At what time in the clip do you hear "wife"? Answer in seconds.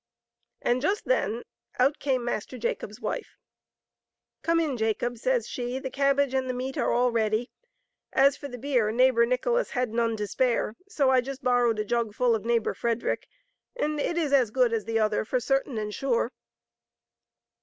2.99-3.37